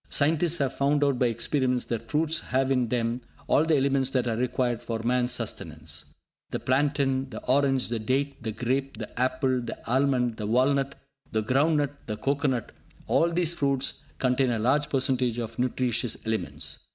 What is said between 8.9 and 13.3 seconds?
the apple, the almond, the walnut, the groundnut, the cocoanut, all